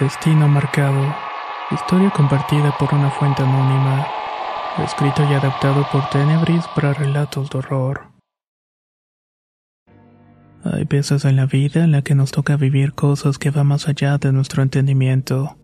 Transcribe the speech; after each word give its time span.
Destino 0.00 0.48
marcado. 0.48 1.14
Historia 1.70 2.10
compartida 2.10 2.74
por 2.78 2.94
una 2.94 3.10
fuente 3.10 3.42
anónima. 3.42 4.06
Escrito 4.82 5.22
y 5.30 5.34
adaptado 5.34 5.86
por 5.92 6.08
Tenebris 6.08 6.64
para 6.74 6.94
relatos 6.94 7.50
de 7.50 7.58
horror. 7.58 8.08
Hay 10.64 10.84
veces 10.84 11.26
en 11.26 11.36
la 11.36 11.44
vida 11.44 11.84
en 11.84 11.92
la 11.92 12.00
que 12.00 12.14
nos 12.14 12.30
toca 12.30 12.56
vivir 12.56 12.94
cosas 12.94 13.36
que 13.36 13.50
van 13.50 13.66
más 13.66 13.88
allá 13.88 14.16
de 14.16 14.32
nuestro 14.32 14.62
entendimiento. 14.62 15.58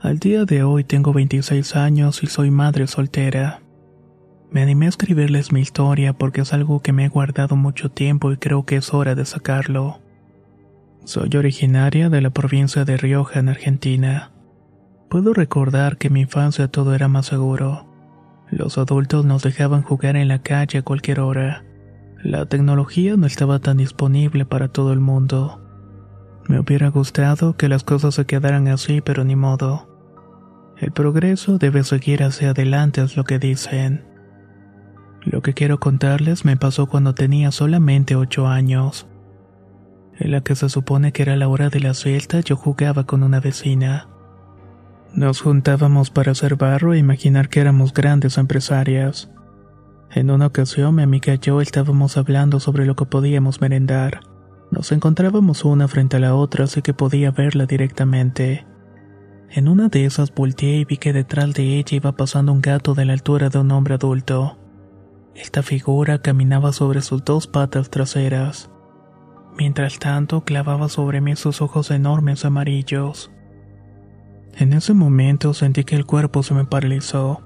Al 0.00 0.20
día 0.20 0.44
de 0.44 0.62
hoy 0.62 0.84
tengo 0.84 1.12
26 1.12 1.74
años 1.74 2.22
y 2.22 2.28
soy 2.28 2.52
madre 2.52 2.86
soltera. 2.86 3.62
Me 4.52 4.62
animé 4.62 4.86
a 4.86 4.90
escribirles 4.90 5.50
mi 5.50 5.58
historia 5.58 6.12
porque 6.12 6.42
es 6.42 6.52
algo 6.52 6.82
que 6.82 6.92
me 6.92 7.06
he 7.06 7.08
guardado 7.08 7.56
mucho 7.56 7.90
tiempo 7.90 8.30
y 8.30 8.36
creo 8.36 8.64
que 8.64 8.76
es 8.76 8.94
hora 8.94 9.16
de 9.16 9.26
sacarlo. 9.26 9.98
Soy 11.04 11.30
originaria 11.34 12.10
de 12.10 12.20
la 12.20 12.30
provincia 12.30 12.84
de 12.84 12.96
Rioja, 12.96 13.40
en 13.40 13.48
Argentina. 13.48 14.32
Puedo 15.08 15.32
recordar 15.32 15.96
que 15.96 16.08
en 16.08 16.14
mi 16.14 16.20
infancia 16.20 16.68
todo 16.68 16.94
era 16.94 17.08
más 17.08 17.26
seguro. 17.26 17.88
Los 18.50 18.78
adultos 18.78 19.24
nos 19.24 19.42
dejaban 19.42 19.82
jugar 19.82 20.16
en 20.16 20.28
la 20.28 20.42
calle 20.42 20.78
a 20.78 20.82
cualquier 20.82 21.20
hora. 21.20 21.64
La 22.22 22.46
tecnología 22.46 23.16
no 23.16 23.26
estaba 23.26 23.60
tan 23.60 23.78
disponible 23.78 24.44
para 24.44 24.68
todo 24.68 24.92
el 24.92 25.00
mundo. 25.00 25.62
Me 26.48 26.60
hubiera 26.60 26.88
gustado 26.88 27.56
que 27.56 27.68
las 27.68 27.82
cosas 27.82 28.14
se 28.14 28.26
quedaran 28.26 28.68
así, 28.68 29.00
pero 29.00 29.24
ni 29.24 29.36
modo. 29.36 29.88
El 30.76 30.92
progreso 30.92 31.58
debe 31.58 31.82
seguir 31.82 32.22
hacia 32.22 32.50
adelante, 32.50 33.02
es 33.02 33.16
lo 33.16 33.24
que 33.24 33.38
dicen. 33.38 34.04
Lo 35.22 35.40
que 35.40 35.54
quiero 35.54 35.80
contarles 35.80 36.44
me 36.44 36.56
pasó 36.56 36.86
cuando 36.86 37.14
tenía 37.14 37.50
solamente 37.52 38.16
8 38.16 38.46
años. 38.46 39.06
En 40.20 40.32
la 40.32 40.42
que 40.42 40.54
se 40.54 40.68
supone 40.68 41.12
que 41.12 41.22
era 41.22 41.34
la 41.34 41.48
hora 41.48 41.70
de 41.70 41.80
la 41.80 41.94
siesta, 41.94 42.40
yo 42.40 42.54
jugaba 42.54 43.04
con 43.04 43.22
una 43.22 43.40
vecina. 43.40 44.06
Nos 45.14 45.40
juntábamos 45.40 46.10
para 46.10 46.32
hacer 46.32 46.56
barro 46.56 46.92
e 46.92 46.98
imaginar 46.98 47.48
que 47.48 47.60
éramos 47.60 47.94
grandes 47.94 48.36
empresarias. 48.36 49.30
En 50.12 50.30
una 50.30 50.46
ocasión 50.46 50.94
mi 50.94 51.02
amiga 51.02 51.34
y 51.34 51.38
yo 51.38 51.62
estábamos 51.62 52.18
hablando 52.18 52.60
sobre 52.60 52.84
lo 52.84 52.96
que 52.96 53.06
podíamos 53.06 53.62
merendar. 53.62 54.20
Nos 54.70 54.92
encontrábamos 54.92 55.64
una 55.64 55.88
frente 55.88 56.18
a 56.18 56.20
la 56.20 56.34
otra 56.34 56.64
así 56.64 56.82
que 56.82 56.92
podía 56.92 57.30
verla 57.30 57.64
directamente. 57.64 58.66
En 59.48 59.68
una 59.68 59.88
de 59.88 60.04
esas 60.04 60.34
volteé 60.34 60.76
y 60.76 60.84
vi 60.84 60.98
que 60.98 61.14
detrás 61.14 61.54
de 61.54 61.78
ella 61.78 61.96
iba 61.96 62.12
pasando 62.12 62.52
un 62.52 62.60
gato 62.60 62.94
de 62.94 63.06
la 63.06 63.14
altura 63.14 63.48
de 63.48 63.58
un 63.58 63.70
hombre 63.72 63.94
adulto. 63.94 64.58
Esta 65.34 65.62
figura 65.62 66.20
caminaba 66.20 66.72
sobre 66.72 67.00
sus 67.00 67.24
dos 67.24 67.46
patas 67.46 67.88
traseras. 67.88 68.70
Mientras 69.60 69.98
tanto, 69.98 70.40
clavaba 70.42 70.88
sobre 70.88 71.20
mí 71.20 71.36
sus 71.36 71.60
ojos 71.60 71.90
enormes 71.90 72.46
amarillos. 72.46 73.30
En 74.56 74.72
ese 74.72 74.94
momento 74.94 75.52
sentí 75.52 75.84
que 75.84 75.96
el 75.96 76.06
cuerpo 76.06 76.42
se 76.42 76.54
me 76.54 76.64
paralizó. 76.64 77.42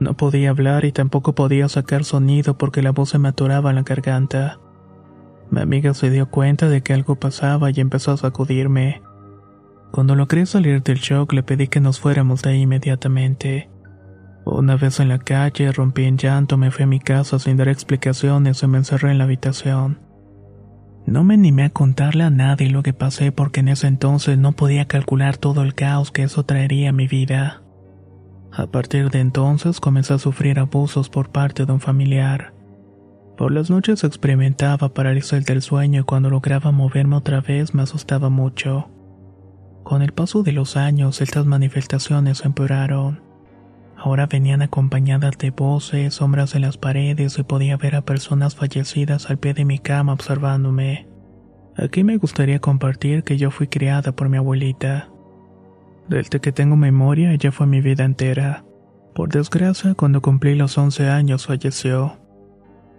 No 0.00 0.16
podía 0.16 0.48
hablar 0.48 0.86
y 0.86 0.92
tampoco 0.92 1.34
podía 1.34 1.68
sacar 1.68 2.04
sonido 2.04 2.56
porque 2.56 2.80
la 2.80 2.92
voz 2.92 3.10
se 3.10 3.18
me 3.18 3.28
atoraba 3.28 3.68
en 3.68 3.76
la 3.76 3.82
garganta. 3.82 4.58
Mi 5.50 5.60
amiga 5.60 5.92
se 5.92 6.08
dio 6.08 6.30
cuenta 6.30 6.70
de 6.70 6.80
que 6.80 6.94
algo 6.94 7.16
pasaba 7.16 7.70
y 7.70 7.80
empezó 7.80 8.12
a 8.12 8.16
sacudirme. 8.16 9.02
Cuando 9.92 10.14
logré 10.14 10.46
salir 10.46 10.82
del 10.82 11.00
shock 11.00 11.34
le 11.34 11.42
pedí 11.42 11.68
que 11.68 11.80
nos 11.80 12.00
fuéramos 12.00 12.40
de 12.40 12.50
ahí 12.50 12.62
inmediatamente. 12.62 13.68
Una 14.46 14.76
vez 14.76 15.00
en 15.00 15.10
la 15.10 15.18
calle 15.18 15.70
rompí 15.72 16.04
en 16.04 16.16
llanto, 16.16 16.56
me 16.56 16.70
fui 16.70 16.84
a 16.84 16.86
mi 16.86 16.98
casa 16.98 17.38
sin 17.38 17.58
dar 17.58 17.68
explicaciones 17.68 18.62
y 18.62 18.66
me 18.68 18.78
encerré 18.78 19.10
en 19.10 19.18
la 19.18 19.24
habitación. 19.24 20.07
No 21.08 21.24
me 21.24 21.32
animé 21.32 21.64
a 21.64 21.70
contarle 21.70 22.22
a 22.22 22.28
nadie 22.28 22.68
lo 22.68 22.82
que 22.82 22.92
pasé 22.92 23.32
porque 23.32 23.60
en 23.60 23.68
ese 23.68 23.86
entonces 23.86 24.36
no 24.36 24.52
podía 24.52 24.84
calcular 24.84 25.38
todo 25.38 25.62
el 25.62 25.72
caos 25.74 26.10
que 26.10 26.22
eso 26.22 26.44
traería 26.44 26.90
a 26.90 26.92
mi 26.92 27.06
vida. 27.06 27.62
A 28.52 28.66
partir 28.66 29.08
de 29.08 29.20
entonces 29.20 29.80
comencé 29.80 30.12
a 30.12 30.18
sufrir 30.18 30.58
abusos 30.58 31.08
por 31.08 31.30
parte 31.30 31.64
de 31.64 31.72
un 31.72 31.80
familiar. 31.80 32.52
Por 33.38 33.52
las 33.52 33.70
noches 33.70 34.04
experimentaba 34.04 34.92
parálisis 34.92 35.46
del 35.46 35.62
sueño 35.62 36.02
y 36.02 36.04
cuando 36.04 36.28
lograba 36.28 36.72
moverme 36.72 37.16
otra 37.16 37.40
vez 37.40 37.72
me 37.72 37.80
asustaba 37.80 38.28
mucho. 38.28 38.90
Con 39.84 40.02
el 40.02 40.12
paso 40.12 40.42
de 40.42 40.52
los 40.52 40.76
años 40.76 41.22
estas 41.22 41.46
manifestaciones 41.46 42.44
empeoraron. 42.44 43.27
Ahora 44.00 44.26
venían 44.26 44.62
acompañadas 44.62 45.36
de 45.38 45.50
voces, 45.50 46.14
sombras 46.14 46.54
en 46.54 46.62
las 46.62 46.78
paredes 46.78 47.36
y 47.36 47.42
podía 47.42 47.76
ver 47.76 47.96
a 47.96 48.02
personas 48.02 48.54
fallecidas 48.54 49.28
al 49.28 49.38
pie 49.38 49.54
de 49.54 49.64
mi 49.64 49.80
cama 49.80 50.12
observándome. 50.12 51.08
Aquí 51.76 52.04
me 52.04 52.16
gustaría 52.16 52.60
compartir 52.60 53.24
que 53.24 53.36
yo 53.36 53.50
fui 53.50 53.66
criada 53.66 54.12
por 54.12 54.28
mi 54.28 54.36
abuelita. 54.36 55.08
Desde 56.08 56.40
que 56.40 56.52
tengo 56.52 56.76
memoria, 56.76 57.32
ella 57.32 57.50
fue 57.50 57.66
mi 57.66 57.80
vida 57.80 58.04
entera. 58.04 58.64
Por 59.16 59.30
desgracia, 59.30 59.94
cuando 59.94 60.22
cumplí 60.22 60.54
los 60.54 60.78
11 60.78 61.08
años 61.08 61.46
falleció. 61.46 62.18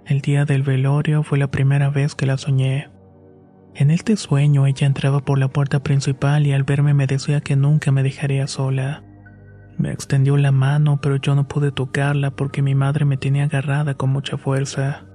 El 0.06 0.20
día 0.20 0.44
del 0.44 0.64
velorio 0.64 1.24
fue 1.24 1.38
la 1.38 1.50
primera 1.50 1.90
vez 1.90 2.14
que 2.14 2.26
la 2.26 2.38
soñé. 2.38 2.90
En 3.74 3.90
este 3.90 4.18
sueño 4.18 4.66
ella 4.66 4.86
entraba 4.86 5.22
por 5.22 5.40
la 5.40 5.48
puerta 5.48 5.82
principal 5.82 6.46
y 6.46 6.52
al 6.52 6.64
verme 6.64 6.94
me 6.94 7.08
decía 7.08 7.40
que 7.40 7.56
nunca 7.56 7.92
me 7.94 8.04
dejaría 8.04 8.48
sola. 8.48 9.04
Me 9.80 9.94
extendió 9.94 10.36
la 10.36 10.52
mano, 10.52 11.00
pero 11.02 11.16
yo 11.16 11.36
no 11.36 11.48
pude 11.48 11.72
tocarla 11.72 12.32
porque 12.32 12.62
mi 12.62 12.76
madre 12.76 13.06
me 13.06 13.16
tenía 13.16 13.46
agarrada 13.46 13.94
con 13.94 14.10
mucha 14.10 14.38
fuerza. 14.38 15.06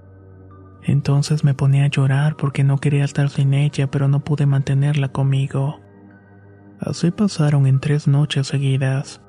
Entonces 0.82 1.44
me 1.44 1.52
ponía 1.52 1.84
a 1.84 1.88
llorar 1.88 2.36
porque 2.36 2.64
no 2.64 2.78
quería 2.78 3.04
estar 3.04 3.28
sin 3.28 3.52
ella, 3.52 3.91
pero 3.91 4.08
no 4.08 4.25
pude 4.25 4.47
mantenerla 4.47 5.08
conmigo. 5.08 5.80
Así 6.80 7.10
pasaron 7.10 7.66
en 7.66 7.78
tres 7.78 8.08
noches 8.08 8.47
seguidas. 8.47 9.20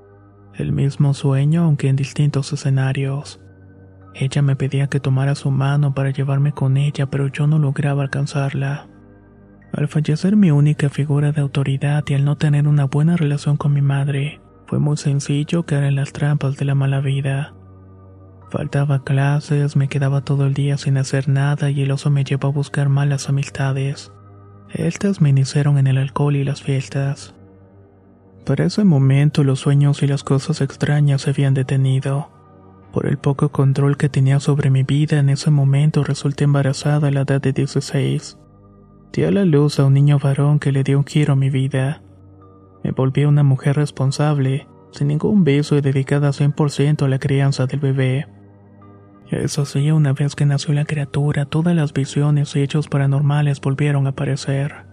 El 0.54 0.72
mismo 0.72 1.14
sueño, 1.14 1.66
aunque 1.66 1.90
en 1.90 1.98
distintos 1.98 2.54
escenarios. 2.54 3.42
Ella 4.14 4.42
me 4.42 4.56
pedía 4.56 4.88
que 4.88 5.02
tomara 5.02 5.36
su 5.36 5.52
mano 5.52 5.94
para 5.94 6.12
llevarme 6.12 6.54
con 6.54 6.78
ella, 6.78 7.08
pero 7.08 7.28
yo 7.28 7.46
no 7.46 7.60
lograba 7.60 8.04
alcanzarla. 8.04 8.88
Al 9.74 9.90
fallecer 9.90 10.38
mi 10.38 10.52
única 10.52 10.88
figura 10.88 11.34
de 11.34 11.42
autoridad 11.42 12.06
y 12.08 12.14
al 12.14 12.24
no 12.24 12.38
tener 12.38 12.70
una 12.70 12.86
buena 12.86 13.18
relación 13.18 13.58
con 13.58 13.74
mi 13.74 13.82
madre, 13.82 14.40
fue 14.68 14.80
muy 14.80 14.98
sencillo 14.98 15.64
caer 15.64 15.84
en 15.84 15.96
las 15.96 16.12
trampas 16.12 16.58
de 16.58 16.66
la 16.66 16.76
mala 16.76 17.02
vida. 17.02 17.54
Faltaba 18.50 19.04
clases, 19.04 19.76
me 19.76 19.88
quedaba 19.88 20.22
todo 20.22 20.46
el 20.46 20.54
día 20.54 20.78
sin 20.78 20.98
hacer 20.98 21.28
nada 21.28 21.70
y 21.72 21.82
el 21.82 21.92
oso 21.92 22.10
me 22.10 22.24
llevó 22.24 22.48
a 22.48 22.52
buscar 22.52 22.90
malas 22.90 23.30
amistades. 23.30 24.12
Estas 24.72 25.22
me 25.22 25.30
iniciaron 25.30 25.78
en 25.78 25.88
el 25.88 25.98
alcohol 25.98 26.36
y 26.36 26.44
las 26.44 26.62
fiestas. 26.62 27.36
Para 28.46 28.66
ese 28.66 28.84
momento 28.84 29.44
los 29.44 29.60
sueños 29.60 30.04
y 30.04 30.08
las 30.08 30.24
cosas 30.24 30.62
extrañas 30.62 31.24
se 31.24 31.32
habían 31.32 31.54
detenido. 31.54 32.30
Por 32.94 33.08
el 33.08 33.18
poco 33.18 33.50
control 33.50 33.98
que 33.98 34.08
tenía 34.08 34.40
sobre 34.40 34.70
mi 34.70 34.84
vida 34.84 35.20
en 35.20 35.30
ese 35.30 35.52
momento 35.52 36.04
resulté 36.04 36.46
embarazada 36.46 37.10
a 37.10 37.12
la 37.12 37.22
edad 37.22 37.42
de 37.42 37.52
16. 37.52 38.38
Di 39.12 39.24
a 39.24 39.32
la 39.32 39.46
luz 39.46 39.80
a 39.80 39.86
un 39.86 39.96
niño 39.96 40.20
varón 40.20 40.60
que 40.60 40.72
le 40.72 40.84
dio 40.84 40.98
un 41.00 41.06
giro 41.06 41.34
a 41.34 41.36
mi 41.36 41.50
vida. 41.50 42.02
Me 42.86 42.92
volví 42.92 43.26
una 43.26 43.42
mujer 43.42 43.78
responsable, 43.78 44.68
sin 44.92 45.08
ningún 45.08 45.44
beso 45.44 45.76
y 45.76 45.82
dedicada 45.82 46.30
100% 46.30 47.02
a 47.02 47.08
la 47.08 47.18
crianza 47.18 47.66
del 47.66 47.80
bebé. 47.80 48.28
Eso 49.32 49.66
sí, 49.66 49.90
una 49.90 50.14
vez 50.14 50.36
que 50.36 50.46
nació 50.46 50.76
la 50.76 50.86
criatura, 50.86 51.46
todas 51.46 51.76
las 51.76 51.94
visiones 51.94 52.56
y 52.56 52.62
hechos 52.62 52.88
paranormales 52.88 53.60
volvieron 53.60 54.06
a 54.06 54.12
aparecer. 54.12 54.86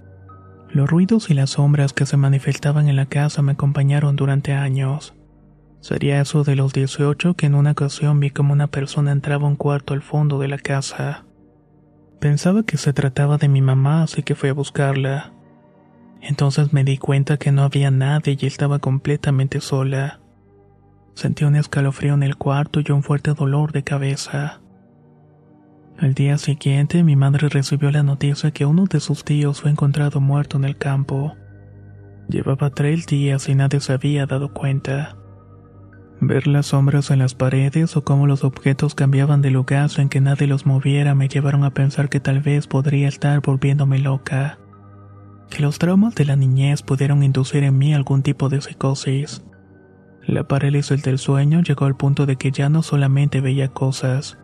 Los 0.71 0.89
ruidos 0.89 1.29
y 1.29 1.35
las 1.35 1.51
sombras 1.51 1.93
que 1.93 2.07
se 2.07 2.17
manifestaban 2.17 2.89
en 2.89 2.97
la 2.97 3.05
casa 3.05 3.43
me 3.43 3.53
acompañaron 3.53 4.17
durante 4.17 4.55
años. 4.55 5.13
Sería 5.81 6.19
eso 6.19 6.45
de 6.45 6.57
los 6.57 6.73
18 6.73 7.35
que 7.35 7.45
en 7.45 7.55
una 7.55 7.73
ocasión 7.73 8.21
vi 8.21 8.31
como 8.31 8.55
una 8.55 8.69
persona 8.69 9.13
entraba 9.13 9.45
a 9.45 9.51
un 9.51 9.57
cuarto 9.57 9.93
al 9.93 10.01
fondo 10.01 10.39
de 10.39 10.49
la 10.49 10.57
casa. 10.57 11.27
Pensaba 12.21 12.63
que 12.63 12.79
se 12.79 12.95
trataba 12.95 13.37
de 13.37 13.49
mi 13.49 13.61
mamá, 13.61 14.03
así 14.03 14.23
que 14.23 14.35
fui 14.35 14.49
a 14.49 14.55
buscarla. 14.55 15.35
Entonces 16.23 16.73
me 16.73 16.85
di 16.85 16.99
cuenta 16.99 17.37
que 17.37 17.51
no 17.51 17.65
había 17.65 17.91
nadie 17.91 18.39
y 18.41 18.47
estaba 18.47 18.79
completamente 18.79 19.61
sola. 19.61 20.21
Sentí 21.15 21.45
un 21.45 21.57
escalofrío 21.57 22.15
en 22.15 22.23
el 22.23 22.37
cuarto 22.37 22.81
y 22.81 22.91
un 22.93 23.03
fuerte 23.03 23.35
dolor 23.35 23.73
de 23.73 23.83
cabeza. 23.83 24.61
Al 25.99 26.15
día 26.15 26.39
siguiente, 26.39 27.03
mi 27.03 27.17
madre 27.17 27.49
recibió 27.49 27.91
la 27.91 28.03
noticia 28.03 28.53
que 28.53 28.65
uno 28.65 28.87
de 28.87 29.01
sus 29.01 29.25
tíos 29.25 29.61
fue 29.61 29.71
encontrado 29.73 30.21
muerto 30.21 30.57
en 30.57 30.65
el 30.65 30.79
campo. 30.79 31.35
Llevaba 32.29 32.71
tres 32.71 33.07
días 33.07 33.49
y 33.49 33.55
nadie 33.55 33.81
se 33.81 33.93
había 33.93 34.25
dado 34.27 34.55
cuenta. 34.55 35.17
Ver 36.21 36.47
las 36.47 36.67
sombras 36.67 37.11
en 37.11 37.19
las 37.19 37.35
paredes 37.35 37.97
o 37.97 38.05
cómo 38.05 38.29
los 38.29 38.45
objetos 38.45 38.95
cambiaban 38.95 39.43
de 39.43 39.51
lugar 39.51 39.91
sin 39.91 40.09
que 40.09 40.21
nadie 40.21 40.47
los 40.47 40.67
moviera 40.67 41.17
me 41.17 41.29
llevaron 41.29 41.65
a 41.65 41.75
pensar 41.75 42.09
que 42.09 42.21
tal 42.21 42.41
vez 42.41 42.69
podría 42.69 43.09
estar 43.09 43.41
volviéndome 43.41 43.99
loca. 43.99 44.62
Que 45.53 45.63
los 45.63 45.79
traumas 45.79 46.15
de 46.15 46.25
la 46.25 46.35
niñez 46.35 46.81
pudieron 46.81 47.23
inducir 47.23 47.63
en 47.63 47.77
mí 47.77 47.93
algún 47.93 48.23
tipo 48.23 48.49
de 48.49 48.63
psicosis. 48.63 49.45
La 50.27 50.49
parálisis 50.49 51.03
del 51.03 51.19
sueño 51.19 51.61
llegó 51.61 51.85
al 51.85 51.95
punto 51.95 52.25
de 52.25 52.37
que 52.37 52.51
ya 52.51 52.71
no 52.71 52.83
solamente 52.83 53.43
veía 53.43 53.69
cosas, 53.69 54.39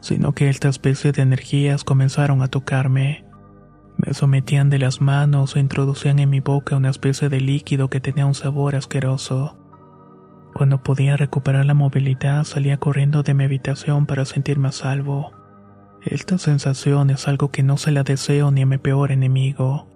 sino 0.00 0.34
que 0.34 0.50
esta 0.50 0.68
especie 0.68 1.12
de 1.12 1.22
energías 1.22 1.84
comenzaron 1.84 2.42
a 2.42 2.48
tocarme. 2.48 3.24
Me 3.96 4.12
sometían 4.12 4.68
de 4.68 4.78
las 4.78 5.00
manos 5.00 5.56
o 5.56 5.58
introducían 5.58 6.18
en 6.18 6.28
mi 6.28 6.40
boca 6.40 6.76
una 6.76 6.90
especie 6.90 7.30
de 7.30 7.40
líquido 7.40 7.88
que 7.88 8.00
tenía 8.00 8.26
un 8.26 8.34
sabor 8.34 8.76
asqueroso. 8.76 9.56
Cuando 10.52 10.82
podía 10.82 11.16
recuperar 11.16 11.64
la 11.64 11.72
movilidad 11.72 12.44
salía 12.44 12.76
corriendo 12.76 13.22
de 13.22 13.32
mi 13.32 13.44
habitación 13.44 14.04
para 14.04 14.26
sentirme 14.26 14.68
a 14.68 14.72
salvo. 14.72 15.32
Esta 16.02 16.36
sensación 16.36 17.08
es 17.08 17.26
algo 17.26 17.50
que 17.50 17.62
no 17.62 17.78
se 17.78 17.90
la 17.90 18.02
deseo 18.02 18.50
ni 18.50 18.60
a 18.60 18.66
mi 18.66 18.76
peor 18.76 19.12
enemigo. 19.12 19.91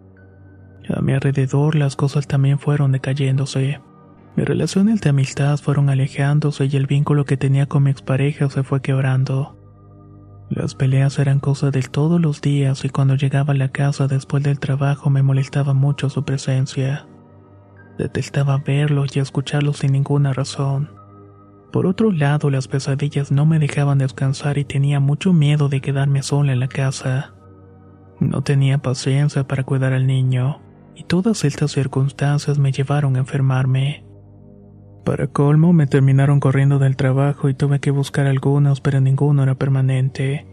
A 0.88 1.00
mi 1.00 1.12
alrededor 1.12 1.74
las 1.74 1.96
cosas 1.96 2.26
también 2.26 2.58
fueron 2.58 2.92
decayéndose. 2.92 3.80
Mis 4.36 4.46
relaciones 4.46 5.00
de 5.00 5.10
amistad 5.10 5.58
fueron 5.58 5.88
alejándose 5.88 6.66
y 6.66 6.76
el 6.76 6.86
vínculo 6.86 7.24
que 7.24 7.36
tenía 7.36 7.66
con 7.66 7.84
mi 7.84 7.90
expareja 7.90 8.48
se 8.50 8.62
fue 8.62 8.82
quebrando. 8.82 9.56
Las 10.48 10.74
peleas 10.74 11.18
eran 11.18 11.40
cosa 11.40 11.70
de 11.70 11.82
todos 11.82 12.20
los 12.20 12.40
días 12.40 12.84
y 12.84 12.88
cuando 12.88 13.16
llegaba 13.16 13.52
a 13.52 13.56
la 13.56 13.70
casa 13.70 14.06
después 14.06 14.44
del 14.44 14.60
trabajo 14.60 15.10
me 15.10 15.22
molestaba 15.22 15.74
mucho 15.74 16.08
su 16.08 16.24
presencia. 16.24 17.06
Detestaba 17.98 18.58
verlos 18.58 19.16
y 19.16 19.20
escucharlos 19.20 19.78
sin 19.78 19.92
ninguna 19.92 20.32
razón. 20.32 20.90
Por 21.72 21.86
otro 21.86 22.12
lado, 22.12 22.48
las 22.50 22.68
pesadillas 22.68 23.32
no 23.32 23.44
me 23.44 23.58
dejaban 23.58 23.98
descansar 23.98 24.56
y 24.56 24.64
tenía 24.64 25.00
mucho 25.00 25.32
miedo 25.32 25.68
de 25.68 25.80
quedarme 25.80 26.22
sola 26.22 26.52
en 26.52 26.60
la 26.60 26.68
casa. 26.68 27.34
No 28.20 28.42
tenía 28.42 28.78
paciencia 28.78 29.48
para 29.48 29.64
cuidar 29.64 29.92
al 29.92 30.06
niño, 30.06 30.60
y 30.96 31.04
todas 31.04 31.44
estas 31.44 31.72
circunstancias 31.72 32.58
me 32.58 32.72
llevaron 32.72 33.16
a 33.16 33.20
enfermarme. 33.20 34.04
Para 35.04 35.28
colmo, 35.28 35.72
me 35.72 35.86
terminaron 35.86 36.40
corriendo 36.40 36.78
del 36.78 36.96
trabajo 36.96 37.48
y 37.48 37.54
tuve 37.54 37.78
que 37.78 37.90
buscar 37.90 38.26
algunos, 38.26 38.80
pero 38.80 39.00
ninguno 39.00 39.42
era 39.42 39.54
permanente. 39.54 40.46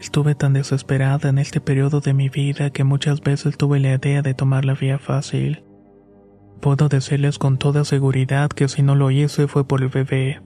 Estuve 0.00 0.34
tan 0.34 0.54
desesperada 0.54 1.28
en 1.28 1.38
este 1.38 1.60
periodo 1.60 2.00
de 2.00 2.14
mi 2.14 2.28
vida 2.28 2.70
que 2.70 2.82
muchas 2.82 3.20
veces 3.20 3.56
tuve 3.56 3.78
la 3.78 3.94
idea 3.94 4.22
de 4.22 4.34
tomar 4.34 4.64
la 4.64 4.74
vía 4.74 4.98
fácil. 4.98 5.62
Puedo 6.60 6.88
decirles 6.88 7.38
con 7.38 7.58
toda 7.58 7.84
seguridad 7.84 8.48
que 8.48 8.68
si 8.68 8.82
no 8.82 8.96
lo 8.96 9.10
hice 9.10 9.46
fue 9.46 9.68
por 9.68 9.82
el 9.82 9.90
bebé. 9.90 10.40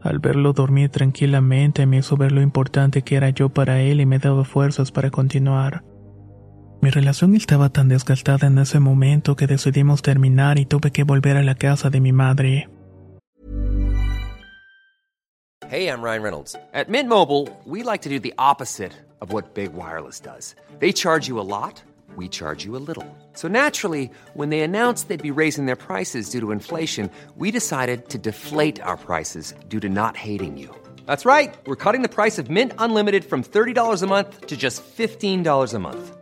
Al 0.00 0.18
verlo 0.18 0.52
dormir 0.52 0.88
tranquilamente 0.88 1.86
me 1.86 1.98
hizo 1.98 2.16
ver 2.16 2.32
lo 2.32 2.40
importante 2.40 3.02
que 3.02 3.14
era 3.14 3.30
yo 3.30 3.50
para 3.50 3.80
él 3.82 4.00
y 4.00 4.06
me 4.06 4.18
daba 4.18 4.44
fuerzas 4.44 4.90
para 4.90 5.10
continuar. 5.10 5.84
Mi 6.82 6.90
relación 6.90 7.34
estaba 7.36 7.68
tan 7.70 7.88
desgastada 7.88 8.48
en 8.48 8.58
ese 8.58 8.80
momento 8.80 9.36
que 9.36 9.46
decidimos 9.46 10.02
terminar 10.02 10.58
y 10.58 10.66
tuve 10.66 10.90
que 10.90 11.04
volver 11.04 11.36
a 11.36 11.42
la 11.42 11.54
casa 11.54 11.90
de 11.90 12.00
mi 12.00 12.12
madre. 12.12 12.68
Hey, 15.70 15.86
I'm 15.86 16.02
Ryan 16.02 16.22
Reynolds. 16.22 16.56
At 16.74 16.88
Mint 16.90 17.08
Mobile, 17.08 17.48
we 17.64 17.82
like 17.82 18.02
to 18.02 18.10
do 18.10 18.18
the 18.20 18.34
opposite 18.36 18.92
of 19.20 19.32
what 19.32 19.54
Big 19.54 19.72
Wireless 19.72 20.20
does. 20.20 20.54
They 20.80 20.92
charge 20.92 21.28
you 21.28 21.40
a 21.40 21.46
lot 21.46 21.82
we 22.16 22.28
charge 22.28 22.64
you 22.64 22.76
a 22.76 22.82
little. 22.86 23.06
So 23.34 23.48
naturally, 23.48 24.10
when 24.34 24.50
they 24.50 24.60
announced 24.60 25.08
they'd 25.08 25.22
be 25.22 25.30
raising 25.30 25.66
their 25.66 25.76
prices 25.76 26.30
due 26.30 26.40
to 26.40 26.50
inflation, 26.50 27.10
we 27.36 27.50
decided 27.50 28.08
to 28.10 28.18
deflate 28.18 28.80
our 28.82 28.96
prices 28.96 29.54
due 29.68 29.80
to 29.80 29.88
not 29.88 30.16
hating 30.16 30.58
you. 30.58 30.74
That's 31.06 31.24
right. 31.24 31.54
We're 31.66 31.76
cutting 31.76 32.02
the 32.02 32.08
price 32.08 32.38
of 32.38 32.50
Mint 32.50 32.72
Unlimited 32.78 33.24
from 33.24 33.42
$30 33.42 34.02
a 34.02 34.06
month 34.06 34.46
to 34.48 34.56
just 34.56 34.82
$15 34.84 35.74
a 35.74 35.78
month. 35.78 36.21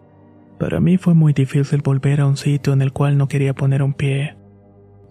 Para 0.61 0.79
mí 0.79 0.99
fue 0.99 1.15
muy 1.15 1.33
difícil 1.33 1.81
volver 1.81 2.21
a 2.21 2.27
un 2.27 2.37
sitio 2.37 2.71
en 2.71 2.83
el 2.83 2.93
cual 2.93 3.17
no 3.17 3.27
quería 3.27 3.55
poner 3.55 3.81
un 3.81 3.95
pie. 3.95 4.37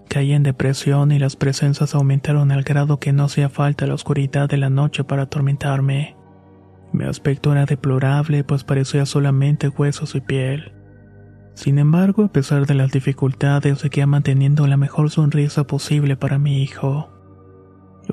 Caí 0.08 0.32
en 0.32 0.44
depresión 0.44 1.10
y 1.10 1.18
las 1.18 1.34
presencias 1.34 1.92
aumentaron 1.96 2.52
al 2.52 2.62
grado 2.62 3.00
que 3.00 3.12
no 3.12 3.24
hacía 3.24 3.48
falta 3.48 3.88
la 3.88 3.94
oscuridad 3.94 4.48
de 4.48 4.58
la 4.58 4.70
noche 4.70 5.02
para 5.02 5.22
atormentarme. 5.22 6.16
Mi 6.92 7.02
aspecto 7.02 7.50
era 7.50 7.66
deplorable 7.66 8.44
pues 8.44 8.62
parecía 8.62 9.06
solamente 9.06 9.66
huesos 9.66 10.14
y 10.14 10.20
piel. 10.20 10.72
Sin 11.54 11.80
embargo, 11.80 12.26
a 12.26 12.32
pesar 12.32 12.64
de 12.66 12.74
las 12.74 12.92
dificultades, 12.92 13.80
seguía 13.80 14.06
manteniendo 14.06 14.68
la 14.68 14.76
mejor 14.76 15.10
sonrisa 15.10 15.64
posible 15.64 16.16
para 16.16 16.38
mi 16.38 16.62
hijo. 16.62 17.10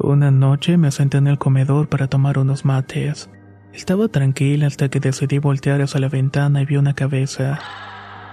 Una 0.02 0.32
noche 0.32 0.76
me 0.78 0.90
senté 0.90 1.20
en 1.20 1.28
el 1.28 1.38
comedor 1.38 1.88
para 1.88 2.08
tomar 2.08 2.40
unos 2.40 2.66
mates. 2.66 3.30
Estaba 3.78 4.08
tranquila 4.08 4.66
hasta 4.66 4.90
que 4.90 5.00
decidí 5.00 5.38
voltear 5.38 5.84
hacia 5.84 6.00
la 6.00 6.10
ventana 6.10 6.64
y 6.64 6.66
vi 6.66 6.78
una 6.78 6.96
cabeza. 6.96 7.60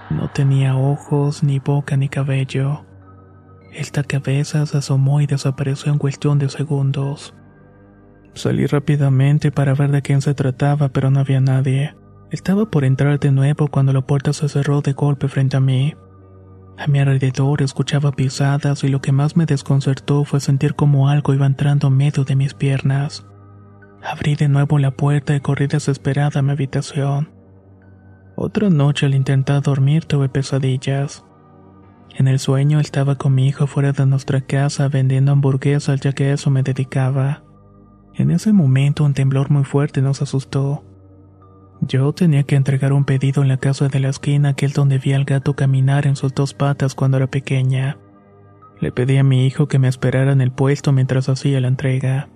No 0.09 0.27
tenía 0.31 0.75
ojos, 0.75 1.43
ni 1.43 1.59
boca, 1.59 1.95
ni 1.95 2.09
cabello. 2.09 2.83
Esta 3.71 4.03
cabeza 4.03 4.65
se 4.65 4.79
asomó 4.79 5.21
y 5.21 5.27
desapareció 5.27 5.91
en 5.91 5.99
cuestión 5.99 6.39
de 6.39 6.49
segundos. 6.49 7.35
Salí 8.33 8.65
rápidamente 8.65 9.51
para 9.51 9.75
ver 9.75 9.91
de 9.91 10.01
quién 10.01 10.21
se 10.21 10.33
trataba, 10.33 10.89
pero 10.89 11.11
no 11.11 11.19
había 11.19 11.41
nadie. 11.41 11.95
Estaba 12.31 12.71
por 12.71 12.83
entrar 12.83 13.19
de 13.19 13.31
nuevo 13.31 13.67
cuando 13.67 13.93
la 13.93 14.01
puerta 14.01 14.33
se 14.33 14.49
cerró 14.49 14.81
de 14.81 14.93
golpe 14.93 15.27
frente 15.27 15.57
a 15.57 15.59
mí. 15.59 15.93
A 16.75 16.87
mi 16.87 16.97
alrededor 16.97 17.61
escuchaba 17.61 18.13
pisadas 18.13 18.83
y 18.83 18.87
lo 18.87 18.99
que 18.99 19.11
más 19.11 19.37
me 19.37 19.45
desconcertó 19.45 20.25
fue 20.25 20.39
sentir 20.39 20.73
como 20.73 21.07
algo 21.07 21.35
iba 21.35 21.45
entrando 21.45 21.89
en 21.89 21.97
medio 21.97 22.23
de 22.23 22.35
mis 22.35 22.55
piernas. 22.55 23.27
Abrí 24.05 24.35
de 24.35 24.47
nuevo 24.47 24.77
la 24.77 24.91
puerta 24.91 25.35
y 25.35 25.39
corrí 25.39 25.65
desesperada 25.65 26.39
a 26.39 26.43
mi 26.43 26.51
habitación. 26.51 27.29
Otra 28.35 28.69
noche 28.69 29.07
al 29.07 29.15
intentar 29.15 29.63
dormir 29.63 30.05
tuve 30.05 30.29
pesadillas. 30.29 31.25
En 32.15 32.27
el 32.27 32.37
sueño 32.37 32.79
estaba 32.79 33.15
con 33.15 33.33
mi 33.33 33.47
hijo 33.47 33.65
fuera 33.65 33.93
de 33.93 34.05
nuestra 34.05 34.41
casa 34.41 34.89
vendiendo 34.89 35.31
hamburguesas 35.31 36.01
ya 36.01 36.13
que 36.13 36.25
a 36.25 36.33
eso 36.33 36.51
me 36.51 36.61
dedicaba. 36.61 37.43
En 38.13 38.29
ese 38.29 38.53
momento 38.53 39.03
un 39.03 39.15
temblor 39.15 39.49
muy 39.49 39.63
fuerte 39.63 40.03
nos 40.03 40.21
asustó. 40.21 40.83
Yo 41.81 42.13
tenía 42.13 42.43
que 42.43 42.55
entregar 42.55 42.93
un 42.93 43.05
pedido 43.05 43.41
en 43.41 43.47
la 43.47 43.57
casa 43.57 43.87
de 43.87 43.99
la 43.99 44.09
esquina, 44.09 44.49
aquel 44.49 44.71
donde 44.71 44.99
vi 44.99 45.13
al 45.13 45.25
gato 45.25 45.55
caminar 45.55 46.05
en 46.05 46.15
sus 46.15 46.33
dos 46.33 46.53
patas 46.53 46.93
cuando 46.93 47.17
era 47.17 47.27
pequeña. 47.27 47.97
Le 48.79 48.91
pedí 48.91 49.17
a 49.17 49.23
mi 49.23 49.47
hijo 49.47 49.67
que 49.67 49.79
me 49.79 49.87
esperara 49.87 50.31
en 50.31 50.41
el 50.41 50.51
puesto 50.51 50.91
mientras 50.91 51.27
hacía 51.27 51.59
la 51.59 51.69
entrega. 51.69 52.29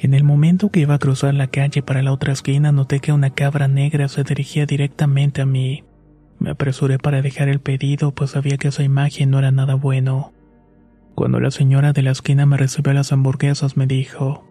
En 0.00 0.14
el 0.14 0.22
momento 0.22 0.70
que 0.70 0.80
iba 0.80 0.94
a 0.94 0.98
cruzar 0.98 1.34
la 1.34 1.48
calle 1.48 1.82
para 1.82 2.02
la 2.02 2.12
otra 2.12 2.32
esquina 2.32 2.70
noté 2.70 3.00
que 3.00 3.12
una 3.12 3.30
cabra 3.30 3.66
negra 3.66 4.08
se 4.08 4.22
dirigía 4.22 4.64
directamente 4.64 5.42
a 5.42 5.46
mí. 5.46 5.84
Me 6.38 6.50
apresuré 6.50 6.98
para 6.98 7.20
dejar 7.20 7.48
el 7.48 7.60
pedido 7.60 8.14
pues 8.14 8.30
sabía 8.30 8.58
que 8.58 8.68
esa 8.68 8.84
imagen 8.84 9.30
no 9.30 9.40
era 9.40 9.50
nada 9.50 9.74
bueno. 9.74 10.32
Cuando 11.16 11.40
la 11.40 11.50
señora 11.50 11.92
de 11.92 12.02
la 12.02 12.12
esquina 12.12 12.46
me 12.46 12.56
recibió 12.56 12.92
las 12.92 13.12
hamburguesas 13.12 13.76
me 13.76 13.88
dijo, 13.88 14.44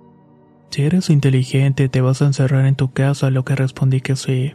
si 0.69 0.83
eres 0.83 1.09
inteligente 1.09 1.87
te 1.87 2.01
vas 2.01 2.21
a 2.21 2.25
encerrar 2.25 2.65
en 2.65 2.75
tu 2.75 2.91
casa, 2.91 3.27
a 3.27 3.31
lo 3.31 3.45
que 3.45 3.55
respondí 3.55 4.01
que 4.01 4.17
sí. 4.17 4.53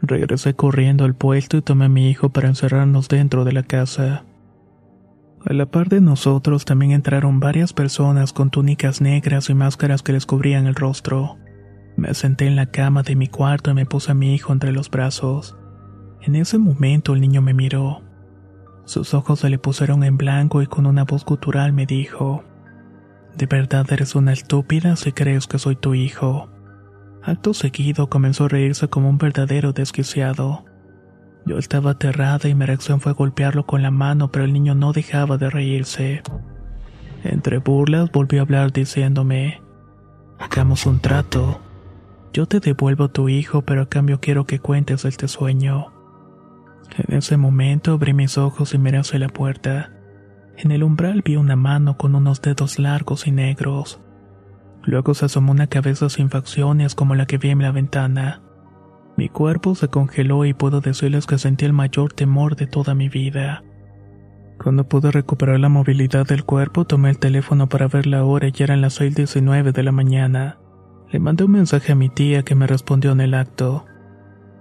Regresé 0.00 0.54
corriendo 0.54 1.04
al 1.04 1.14
puesto 1.14 1.58
y 1.58 1.62
tomé 1.62 1.84
a 1.86 1.90
mi 1.90 2.08
hijo 2.08 2.30
para 2.30 2.48
encerrarnos 2.48 3.08
dentro 3.08 3.44
de 3.44 3.52
la 3.52 3.62
casa. 3.62 4.24
A 5.46 5.52
la 5.52 5.66
par 5.66 5.90
de 5.90 6.00
nosotros 6.00 6.64
también 6.64 6.92
entraron 6.92 7.38
varias 7.38 7.74
personas 7.74 8.32
con 8.32 8.48
túnicas 8.48 9.02
negras 9.02 9.50
y 9.50 9.54
máscaras 9.54 10.02
que 10.02 10.14
les 10.14 10.24
cubrían 10.24 10.66
el 10.66 10.74
rostro. 10.74 11.36
Me 11.96 12.14
senté 12.14 12.46
en 12.46 12.56
la 12.56 12.66
cama 12.66 13.02
de 13.02 13.14
mi 13.14 13.28
cuarto 13.28 13.70
y 13.70 13.74
me 13.74 13.84
puse 13.84 14.12
a 14.12 14.14
mi 14.14 14.34
hijo 14.34 14.54
entre 14.54 14.72
los 14.72 14.90
brazos. 14.90 15.58
En 16.22 16.34
ese 16.34 16.56
momento 16.56 17.12
el 17.12 17.20
niño 17.20 17.42
me 17.42 17.52
miró. 17.52 18.02
Sus 18.86 19.12
ojos 19.12 19.40
se 19.40 19.50
le 19.50 19.58
pusieron 19.58 20.02
en 20.02 20.16
blanco 20.16 20.62
y 20.62 20.66
con 20.66 20.86
una 20.86 21.04
voz 21.04 21.26
gutural 21.26 21.74
me 21.74 21.84
dijo, 21.84 22.42
¿De 23.36 23.44
verdad 23.44 23.86
eres 23.90 24.14
una 24.14 24.32
estúpida 24.32 24.96
si 24.96 25.12
crees 25.12 25.46
que 25.46 25.58
soy 25.58 25.76
tu 25.76 25.94
hijo? 25.94 26.48
Acto 27.22 27.52
seguido 27.52 28.08
comenzó 28.08 28.44
a 28.44 28.48
reírse 28.48 28.88
como 28.88 29.10
un 29.10 29.18
verdadero 29.18 29.72
desquiciado. 29.72 30.64
Yo 31.46 31.58
estaba 31.58 31.92
aterrada 31.92 32.48
y 32.48 32.54
mi 32.54 32.64
reacción 32.64 33.00
fue 33.00 33.12
golpearlo 33.12 33.66
con 33.66 33.82
la 33.82 33.90
mano, 33.90 34.32
pero 34.32 34.44
el 34.44 34.52
niño 34.52 34.74
no 34.74 34.92
dejaba 34.92 35.36
de 35.36 35.50
reírse. 35.50 36.22
Entre 37.22 37.58
burlas 37.58 38.10
volvió 38.10 38.40
a 38.40 38.42
hablar 38.44 38.72
diciéndome, 38.72 39.62
hagamos 40.38 40.86
un 40.86 41.00
trato. 41.00 41.60
Yo 42.32 42.46
te 42.46 42.60
devuelvo 42.60 43.04
a 43.04 43.12
tu 43.12 43.28
hijo, 43.28 43.62
pero 43.62 43.82
a 43.82 43.88
cambio 43.88 44.20
quiero 44.20 44.46
que 44.46 44.58
cuentes 44.58 45.04
este 45.04 45.28
sueño. 45.28 45.92
En 46.96 47.16
ese 47.16 47.36
momento 47.36 47.92
abrí 47.92 48.12
mis 48.14 48.38
ojos 48.38 48.74
y 48.74 48.78
miré 48.78 48.98
hacia 48.98 49.18
la 49.18 49.28
puerta. 49.28 49.92
En 50.56 50.70
el 50.70 50.82
umbral 50.82 51.22
vi 51.24 51.36
una 51.36 51.56
mano 51.56 51.96
con 51.96 52.14
unos 52.14 52.40
dedos 52.40 52.78
largos 52.78 53.26
y 53.26 53.32
negros. 53.32 54.00
Luego 54.82 55.14
se 55.14 55.26
asomó 55.26 55.52
una 55.52 55.66
cabeza 55.66 56.08
sin 56.08 56.30
facciones 56.30 56.94
como 56.94 57.14
la 57.14 57.26
que 57.26 57.38
vi 57.38 57.50
en 57.50 57.62
la 57.62 57.72
ventana. 57.72 58.42
Mi 59.16 59.28
cuerpo 59.28 59.74
se 59.74 59.88
congeló 59.88 60.44
y 60.44 60.54
puedo 60.54 60.80
decirles 60.80 61.26
que 61.26 61.38
sentí 61.38 61.64
el 61.64 61.72
mayor 61.72 62.12
temor 62.12 62.56
de 62.56 62.66
toda 62.66 62.94
mi 62.94 63.08
vida. 63.08 63.62
Cuando 64.58 64.88
pude 64.88 65.10
recuperar 65.10 65.60
la 65.60 65.68
movilidad 65.68 66.26
del 66.26 66.44
cuerpo, 66.44 66.84
tomé 66.84 67.10
el 67.10 67.18
teléfono 67.18 67.68
para 67.68 67.86
ver 67.86 68.06
la 68.06 68.24
hora 68.24 68.48
y 68.48 68.62
eran 68.62 68.80
las 68.80 69.00
6.19 69.00 69.72
de 69.72 69.82
la 69.82 69.92
mañana. 69.92 70.58
Le 71.10 71.18
mandé 71.20 71.44
un 71.44 71.52
mensaje 71.52 71.92
a 71.92 71.96
mi 71.96 72.08
tía 72.08 72.42
que 72.42 72.54
me 72.54 72.66
respondió 72.66 73.12
en 73.12 73.20
el 73.20 73.34
acto. 73.34 73.84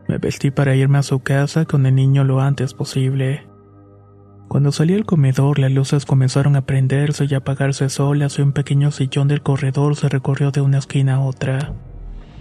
Me 0.08 0.18
vestí 0.18 0.52
para 0.52 0.76
irme 0.76 0.98
a 1.00 1.04
su 1.04 1.20
casa 1.20 1.66
con 1.66 1.86
el 1.86 1.96
niño 1.96 2.24
lo 2.24 2.42
antes 2.42 2.74
posible. 2.74 3.48
Cuando 4.50 4.72
salí 4.72 4.94
al 4.94 5.06
comedor, 5.06 5.58
las 5.58 5.72
luces 5.72 6.06
comenzaron 6.06 6.56
a 6.56 6.66
prenderse 6.66 7.26
y 7.26 7.34
apagarse 7.34 7.90
solas 7.90 8.38
y 8.38 8.44
un 8.44 8.52
pequeño 8.52 8.92
sillón 8.92 9.28
del 9.28 9.42
corredor 9.42 9.96
se 9.96 10.10
recorrió 10.10 10.52
de 10.52 10.62
una 10.62 10.78
esquina 10.78 11.16
a 11.16 11.20
otra. 11.22 11.74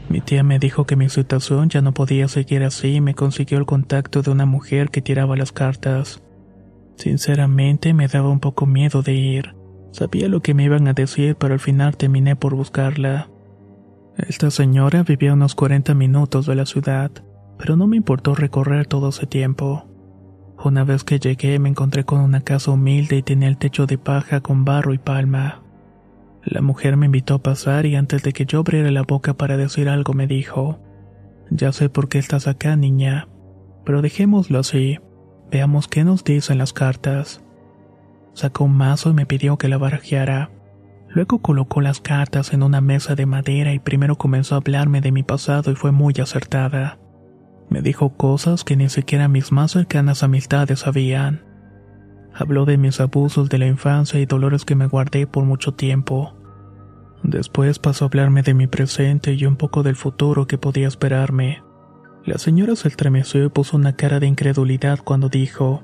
Mi 0.09 0.21
tía 0.21 0.43
me 0.43 0.59
dijo 0.59 0.85
que 0.85 0.97
mi 0.97 1.09
situación 1.09 1.69
ya 1.69 1.81
no 1.81 1.95
podía 1.95 2.29
seguir 2.29 2.63
así 2.65 2.97
y 2.97 3.01
me 3.01 3.15
consiguió 3.15 3.59
el 3.59 3.67
contacto 3.67 4.23
de 4.23 4.31
una 4.31 4.47
mujer 4.47 4.91
que 4.91 5.03
tiraba 5.03 5.37
las 5.37 5.53
cartas. 5.53 6.23
Sinceramente 6.97 7.95
me 7.95 8.09
daba 8.09 8.29
un 8.29 8.41
poco 8.41 8.67
miedo 8.67 9.03
de 9.03 9.15
ir. 9.15 9.55
Sabía 9.93 10.29
lo 10.29 10.41
que 10.41 10.55
me 10.55 10.65
iban 10.65 10.89
a 10.89 10.93
decir, 10.93 11.37
pero 11.37 11.55
al 11.55 11.61
final 11.61 11.97
terminé 11.97 12.37
por 12.37 12.55
buscarla. 12.55 13.29
Esta 14.17 14.51
señora 14.51 15.03
vivía 15.03 15.31
a 15.31 15.35
unos 15.35 15.55
40 15.55 15.95
minutos 15.95 16.47
de 16.47 16.55
la 16.55 16.67
ciudad, 16.67 17.11
pero 17.59 17.77
no 17.77 17.87
me 17.87 17.97
importó 17.97 18.35
recorrer 18.35 18.87
todo 18.87 19.09
ese 19.09 19.27
tiempo. 19.27 19.87
Una 20.65 20.85
vez 20.85 21.03
que 21.03 21.19
llegué 21.19 21.59
me 21.59 21.71
encontré 21.71 22.05
con 22.05 22.21
una 22.21 22.43
casa 22.43 22.71
humilde 22.71 23.17
y 23.17 23.23
tenía 23.23 23.49
el 23.49 23.59
techo 23.59 23.87
de 23.87 23.99
paja 23.99 24.41
con 24.41 24.65
barro 24.65 24.95
y 24.95 24.99
palma. 24.99 25.62
La 26.45 26.61
mujer 26.61 26.97
me 26.97 27.07
invitó 27.07 27.35
a 27.35 27.43
pasar 27.43 27.87
y 27.87 27.95
antes 27.95 28.23
de 28.23 28.33
que 28.33 28.47
yo 28.47 28.61
abriera 28.61 28.91
la 28.91 29.03
boca 29.03 29.35
para 29.35 29.57
decir 29.57 29.89
algo 29.89 30.13
me 30.13 30.27
dijo, 30.27 30.81
Ya 31.51 31.73
sé 31.73 31.89
por 31.89 32.09
qué 32.09 32.19
estás 32.19 32.49
acá, 32.49 32.75
niña, 32.75 33.29
pero 33.85 34.03
dejémoslo 34.03 34.59
así, 34.59 34.99
veamos 35.51 35.87
qué 35.87 36.03
nos 36.03 36.25
dicen 36.25 36.59
las 36.59 36.73
cartas. 36.73 37.43
Sacó 38.35 38.65
un 38.65 38.77
mazo 38.77 39.11
y 39.11 39.15
me 39.15 39.27
pidió 39.27 39.57
que 39.57 39.69
la 39.69 39.79
barajeara. 39.79 40.51
Luego 41.09 41.43
colocó 41.43 41.81
las 41.81 42.01
cartas 42.01 42.55
en 42.55 42.63
una 42.63 42.81
mesa 42.81 43.15
de 43.15 43.27
madera 43.27 43.75
y 43.75 43.79
primero 43.79 44.17
comenzó 44.17 44.55
a 44.55 44.59
hablarme 44.59 45.01
de 45.01 45.13
mi 45.13 45.23
pasado 45.23 45.71
y 45.71 45.75
fue 45.75 45.93
muy 45.93 46.15
acertada. 46.21 46.99
Me 47.69 47.83
dijo 47.83 48.17
cosas 48.17 48.65
que 48.65 48.77
ni 48.77 48.89
siquiera 48.89 49.29
mis 49.29 49.53
más 49.53 49.73
cercanas 49.73 50.23
amistades 50.23 50.81
sabían. 50.81 51.52
Habló 52.35 52.65
de 52.65 52.79
mis 52.79 53.01
abusos 53.01 53.49
de 53.49 53.59
la 53.59 53.67
infancia 53.67 54.19
y 54.19 54.27
dolores 54.27 54.65
que 54.65 54.75
me 54.75 54.87
guardé 54.87 55.27
por 55.27 55.45
mucho 55.45 55.75
tiempo. 55.75 56.35
Después 57.23 57.79
pasó 57.79 58.05
a 58.05 58.09
hablarme 58.09 58.43
de 58.43 58.55
mi 58.55 58.67
presente 58.67 59.35
y 59.35 59.45
un 59.47 59.57
poco 59.57 59.83
del 59.83 59.97
futuro 59.97 60.47
que 60.47 60.59
podía 60.59 60.89
esperarme. 60.89 61.63
La 62.25 62.39
señora 62.39 62.75
se 62.75 62.89
estremeció 62.89 63.45
y 63.45 63.49
puso 63.49 63.77
una 63.77 63.97
cara 63.97 64.19
de 64.19 64.27
incredulidad 64.27 65.01
cuando 65.05 65.29
dijo, 65.29 65.83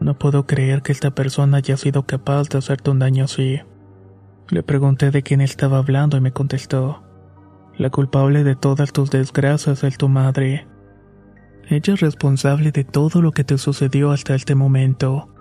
No 0.00 0.18
puedo 0.18 0.46
creer 0.46 0.82
que 0.82 0.92
esta 0.92 1.14
persona 1.14 1.58
haya 1.58 1.76
sido 1.76 2.04
capaz 2.06 2.48
de 2.48 2.58
hacerte 2.58 2.90
un 2.90 2.98
daño 2.98 3.24
así. 3.24 3.60
Le 4.50 4.62
pregunté 4.62 5.10
de 5.10 5.22
quién 5.22 5.40
estaba 5.40 5.78
hablando 5.78 6.16
y 6.16 6.20
me 6.20 6.32
contestó, 6.32 7.02
La 7.78 7.90
culpable 7.90 8.44
de 8.44 8.54
todas 8.54 8.92
tus 8.92 9.10
desgracias 9.10 9.82
es 9.82 9.96
tu 9.96 10.08
madre. 10.08 10.68
Ella 11.68 11.94
es 11.94 12.00
responsable 12.00 12.70
de 12.70 12.84
todo 12.84 13.22
lo 13.22 13.32
que 13.32 13.44
te 13.44 13.56
sucedió 13.56 14.10
hasta 14.10 14.34
este 14.34 14.54
momento. 14.54 15.33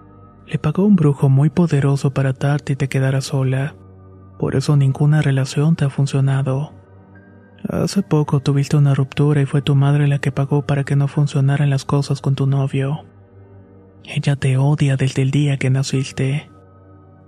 Le 0.47 0.59
pagó 0.59 0.85
un 0.85 0.95
brujo 0.95 1.29
muy 1.29 1.49
poderoso 1.49 2.13
para 2.13 2.29
atarte 2.29 2.73
y 2.73 2.75
te 2.75 2.89
quedara 2.89 3.21
sola. 3.21 3.75
Por 4.37 4.55
eso 4.55 4.75
ninguna 4.75 5.21
relación 5.21 5.75
te 5.75 5.85
ha 5.85 5.89
funcionado. 5.89 6.73
Hace 7.67 8.03
poco 8.03 8.41
tuviste 8.41 8.75
una 8.75 8.93
ruptura 8.93 9.41
y 9.41 9.45
fue 9.45 9.61
tu 9.61 9.73
madre 9.75 10.07
la 10.07 10.19
que 10.19 10.33
pagó 10.33 10.65
para 10.65 10.83
que 10.83 10.97
no 10.97 11.07
funcionaran 11.07 11.69
las 11.69 11.85
cosas 11.85 12.19
con 12.19 12.35
tu 12.35 12.45
novio. 12.45 13.05
Ella 14.03 14.35
te 14.35 14.57
odia 14.57 14.97
desde 14.97 15.21
el 15.21 15.31
día 15.31 15.57
que 15.57 15.69
naciste. 15.69 16.49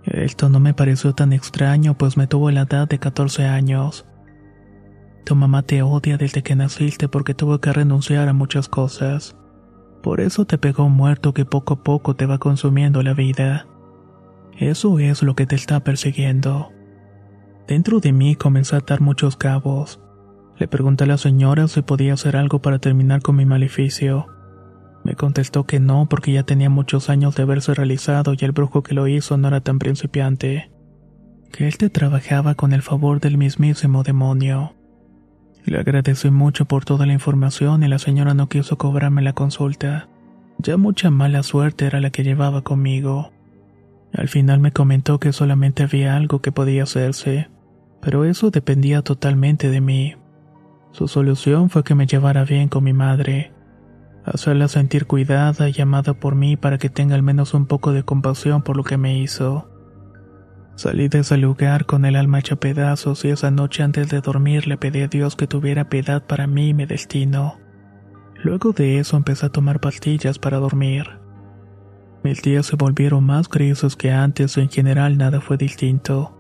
Esto 0.04 0.50
no 0.50 0.60
me 0.60 0.74
pareció 0.74 1.14
tan 1.14 1.32
extraño, 1.32 1.98
pues 1.98 2.18
me 2.18 2.28
tuvo 2.28 2.52
la 2.52 2.64
edad 2.64 2.88
de 2.88 3.00
14 3.00 3.46
años. 3.46 4.06
Tu 5.24 5.36
mamá 5.36 5.64
te 5.64 5.82
odia 5.82 6.18
desde 6.18 6.44
que 6.44 6.56
naciste 6.56 7.08
porque 7.08 7.34
tuvo 7.34 7.60
que 7.60 7.72
renunciar 7.72 8.28
a 8.28 8.34
muchas 8.34 8.68
cosas. 8.68 9.36
Por 10.06 10.22
eso 10.22 10.46
te 10.46 10.60
pegó 10.60 10.86
un 10.86 10.92
muerto 10.92 11.34
que 11.34 11.46
poco 11.46 11.74
a 11.74 11.84
poco 11.84 12.16
te 12.16 12.28
va 12.28 12.38
consumiendo 12.38 13.02
la 13.02 13.16
vida. 13.16 13.66
Eso 14.56 15.00
es 15.00 15.24
lo 15.24 15.34
que 15.34 15.48
te 15.48 15.56
está 15.56 15.80
persiguiendo. 15.80 16.70
Dentro 17.68 18.00
de 18.02 18.14
mí 18.14 18.36
comencé 18.36 18.76
a 18.76 18.80
atar 18.80 19.02
muchos 19.02 19.36
cabos. 19.36 20.00
Le 20.60 20.68
pregunté 20.68 21.06
a 21.06 21.08
la 21.08 21.18
señora 21.18 21.68
si 21.68 21.82
podía 21.82 22.14
hacer 22.14 22.38
algo 22.38 22.62
para 22.62 22.78
terminar 22.78 23.24
con 23.24 23.36
mi 23.36 23.48
maleficio. 23.48 24.28
Me 25.04 25.16
contestó 25.16 25.64
que 25.64 25.80
no 25.80 26.06
porque 26.08 26.34
ya 26.34 26.44
tenía 26.44 26.70
muchos 26.70 27.10
años 27.10 27.36
de 27.36 27.42
haberse 27.42 27.74
realizado 27.74 28.36
y 28.40 28.46
el 28.46 28.52
brujo 28.52 28.84
que 28.84 28.94
lo 28.94 29.08
hizo 29.08 29.38
no 29.38 29.48
era 29.48 29.62
tan 29.62 29.80
principiante. 29.80 30.70
Que 31.52 31.68
él 31.68 31.80
te 31.80 31.90
trabajaba 31.90 32.54
con 32.54 32.74
el 32.74 32.84
favor 32.84 33.22
del 33.22 33.40
mismísimo 33.40 34.04
demonio. 34.04 34.76
Le 35.66 35.80
agradecí 35.80 36.30
mucho 36.30 36.66
por 36.66 36.86
toda 36.86 37.08
la 37.08 37.14
información 37.14 37.84
y 37.84 37.88
la 37.88 37.98
señora 37.98 38.36
no 38.36 38.48
quiso 38.48 38.78
cobrarme 38.78 39.24
la 39.24 39.34
consulta. 39.34 40.08
Ya 40.60 40.78
mucha 40.78 41.10
mala 41.10 41.42
suerte 41.42 41.86
era 41.86 42.00
la 42.00 42.12
que 42.12 42.24
llevaba 42.24 42.62
conmigo. 42.62 43.32
Al 44.14 44.28
final 44.30 44.60
me 44.60 44.72
comentó 44.72 45.20
que 45.20 45.34
solamente 45.34 45.82
había 45.82 46.16
algo 46.16 46.40
que 46.40 46.52
podía 46.52 46.84
hacerse, 46.84 47.50
pero 48.00 48.26
eso 48.26 48.52
dependía 48.52 49.02
totalmente 49.02 49.72
de 49.72 49.82
mí. 49.82 50.16
Su 50.92 51.08
solución 51.08 51.72
fue 51.72 51.84
que 51.84 51.96
me 51.96 52.06
llevara 52.06 52.46
bien 52.46 52.70
con 52.70 52.84
mi 52.84 52.94
madre, 52.94 53.52
hacerla 54.24 54.68
sentir 54.68 55.08
cuidada 55.08 55.68
y 55.68 55.82
amada 55.82 56.14
por 56.14 56.36
mí 56.36 56.58
para 56.58 56.78
que 56.78 56.90
tenga 56.90 57.16
al 57.16 57.24
menos 57.24 57.56
un 57.56 57.66
poco 57.66 57.92
de 57.92 58.04
compasión 58.04 58.62
por 58.62 58.78
lo 58.78 58.84
que 58.84 58.98
me 58.98 59.18
hizo. 59.18 59.68
Salí 60.76 61.08
de 61.08 61.20
ese 61.20 61.38
lugar 61.38 61.86
con 61.86 62.04
el 62.04 62.18
alma 62.18 62.40
hecha 62.40 62.58
pedazos 62.58 63.24
y 63.24 63.30
esa 63.30 63.50
noche 63.50 63.82
antes 63.82 64.10
de 64.10 64.20
dormir 64.20 64.68
le 64.68 64.78
pedí 64.78 65.02
a 65.02 65.08
Dios 65.08 65.38
que 65.38 65.48
tuviera 65.48 65.90
piedad 65.90 66.26
para 66.26 66.48
mí 66.48 66.70
y 66.70 66.74
mi 66.74 66.86
destino. 66.86 67.60
Luego 68.44 68.74
de 68.74 69.00
eso 69.00 69.16
empecé 69.16 69.46
a 69.46 69.50
tomar 69.50 69.80
pastillas 69.80 70.38
para 70.38 70.58
dormir. 70.58 71.08
Mis 72.24 72.42
días 72.42 72.66
se 72.66 72.76
volvieron 72.76 73.24
más 73.24 73.48
grises 73.48 73.96
que 73.96 74.12
antes 74.12 74.58
y 74.58 74.62
en 74.62 74.70
general 74.70 75.18
nada 75.18 75.40
fue 75.40 75.56
distinto. 75.56 76.38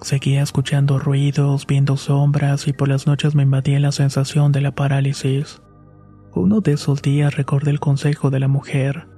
Seguía 0.00 0.42
escuchando 0.42 0.98
ruidos, 0.98 1.66
viendo 1.66 1.96
sombras 1.96 2.68
y 2.68 2.72
por 2.72 2.88
las 2.88 3.06
noches 3.06 3.34
me 3.34 3.42
invadía 3.42 3.80
la 3.80 3.90
sensación 3.90 4.52
de 4.52 4.60
la 4.60 4.74
parálisis. 4.74 5.60
Uno 6.34 6.60
de 6.60 6.72
esos 6.72 7.02
días 7.02 7.34
recordé 7.36 7.72
el 7.72 7.80
consejo 7.80 8.30
de 8.30 8.40
la 8.40 8.48
mujer. 8.48 9.08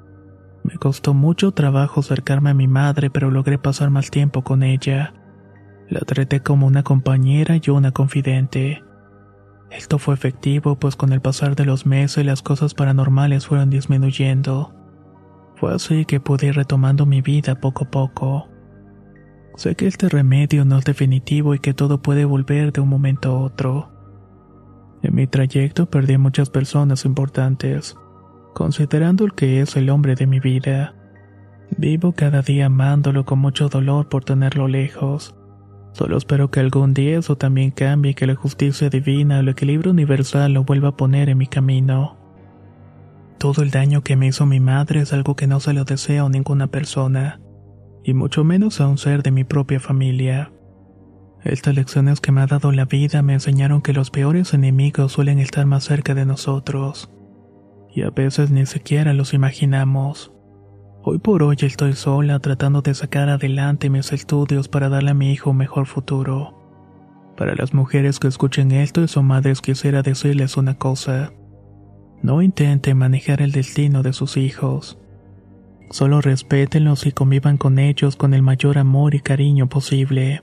Me 0.67 0.79
costó 0.79 1.15
mucho 1.15 1.53
trabajo 1.53 2.01
acercarme 2.01 2.51
a 2.51 2.55
mi 2.55 2.67
madre, 2.67 3.09
pero 3.09 3.31
logré 3.31 3.57
pasar 3.57 3.91
más 3.91 4.11
tiempo 4.11 4.43
con 4.43 4.65
ella. 4.65 5.15
La 5.89 6.01
traté 6.01 6.41
como 6.41 6.67
una 6.67 6.83
compañera 6.83 7.57
y 7.63 7.71
una 7.71 7.93
confidente. 7.93 8.83
Esto 9.71 10.01
fue 10.01 10.15
efectivo, 10.15 10.77
pues 10.77 10.97
con 10.97 11.13
el 11.13 11.21
pasar 11.21 11.55
de 11.55 11.67
los 11.67 11.87
meses 11.87 12.27
las 12.27 12.43
cosas 12.43 12.75
paranormales 12.75 13.47
fueron 13.47 13.71
disminuyendo. 13.71 14.75
Fue 15.55 15.73
así 15.73 16.05
que 16.05 16.19
pude 16.19 16.49
ir 16.49 16.57
retomando 16.57 17.07
mi 17.07 17.21
vida 17.21 17.61
poco 17.61 17.85
a 17.85 17.91
poco. 17.93 18.49
Sé 19.55 19.77
que 19.77 19.87
este 19.87 20.09
remedio 20.09 20.65
no 20.65 20.79
es 20.79 20.85
definitivo 20.85 21.55
y 21.55 21.61
que 21.61 21.75
todo 21.75 22.03
puede 22.03 22.25
volver 22.25 22.73
de 22.73 22.81
un 22.81 22.89
momento 22.89 23.31
a 23.31 23.41
otro. 23.41 23.93
En 25.05 25.15
mi 25.15 25.29
trayecto 25.29 25.89
perdí 25.89 26.15
a 26.15 26.19
muchas 26.19 26.51
personas 26.51 27.05
importantes, 27.05 27.97
considerando 28.57 29.27
el 29.27 29.35
que 29.35 29.61
es 29.61 29.77
el 29.77 29.91
hombre 29.91 30.15
de 30.15 30.27
mi 30.27 30.41
vida. 30.41 30.95
Vivo 31.77 32.13
cada 32.13 32.41
día 32.41 32.65
amándolo 32.65 33.27
con 33.27 33.39
mucho 33.39 33.69
dolor 33.69 34.09
por 34.09 34.25
tenerlo 34.25 34.67
lejos. 34.67 35.37
Solo 35.93 36.17
espero 36.17 36.51
que 36.51 36.61
algún 36.61 36.95
día 36.95 37.19
eso 37.19 37.37
también 37.37 37.71
cambie 37.71 38.13
y 38.13 38.15
que 38.15 38.27
la 38.27 38.35
justicia 38.35 38.89
divina 38.89 39.37
o 39.37 39.41
el 39.41 39.51
equilibrio 39.51 39.93
universal 39.93 40.55
lo 40.55 40.65
vuelva 40.65 40.89
a 40.89 40.97
poner 40.97 41.29
en 41.29 41.37
mi 41.37 41.47
camino. 41.47 42.17
Todo 43.37 43.63
el 43.63 43.71
daño 43.71 44.01
que 44.01 44.17
me 44.17 44.29
hizo 44.29 44.47
mi 44.47 44.59
madre 44.59 45.01
es 45.01 45.13
algo 45.13 45.37
que 45.37 45.47
no 45.47 45.61
se 45.61 45.75
lo 45.75 45.85
deseo 45.85 46.25
a 46.25 46.31
ninguna 46.31 46.69
persona, 46.69 47.43
y 48.05 48.15
mucho 48.15 48.43
menos 48.43 48.81
a 48.81 48.89
un 48.89 48.97
ser 48.97 49.23
de 49.23 49.33
mi 49.33 49.45
propia 49.45 49.81
familia. 49.81 50.51
Estas 51.45 51.75
lecciones 51.75 52.23
que 52.23 52.33
me 52.33 52.41
ha 52.41 52.47
dado 52.47 52.73
la 52.73 52.87
vida 52.87 53.21
me 53.21 53.35
enseñaron 53.35 53.83
que 53.83 53.93
los 53.93 54.11
peores 54.11 54.55
enemigos 54.55 55.13
suelen 55.13 55.41
estar 55.41 55.67
más 55.67 55.85
cerca 55.85 56.15
de 56.15 56.25
nosotros, 56.25 57.11
y 57.97 58.03
a 58.03 58.11
veces 58.11 58.51
ni 58.51 58.67
siquiera 58.67 59.15
los 59.15 59.33
imaginamos. 59.33 60.31
Hoy 61.03 61.19
por 61.19 61.43
hoy 61.43 61.57
estoy 61.63 61.95
sola 61.95 62.39
tratando 62.41 62.83
de 62.83 62.93
sacar 62.93 63.31
adelante 63.31 63.89
mis 63.89 64.13
estudios 64.13 64.69
para 64.69 64.91
darle 64.91 65.13
a 65.13 65.15
mi 65.15 65.33
hijo 65.33 65.51
un 65.51 65.57
mejor 65.57 65.87
futuro. 65.87 66.55
Para 67.39 67.55
las 67.55 67.73
mujeres 67.73 68.19
que 68.19 68.29
escuchen 68.29 68.71
esto 68.71 69.01
y 69.03 69.09
son 69.09 69.25
madres 69.25 69.63
quisiera 69.63 70.03
decirles 70.03 70.59
una 70.59 70.75
cosa. 70.75 71.33
No 72.23 72.43
intenten 72.43 72.99
manejar 72.99 73.41
el 73.41 73.51
destino 73.51 74.03
de 74.03 74.13
sus 74.13 74.37
hijos. 74.37 74.99
Solo 75.91 76.21
respétenlos 76.21 77.07
y 77.07 77.13
convivan 77.13 77.57
con 77.57 77.79
ellos 77.79 78.17
con 78.17 78.35
el 78.35 78.43
mayor 78.43 78.77
amor 78.77 79.15
y 79.15 79.21
cariño 79.21 79.71
posible. 79.71 80.43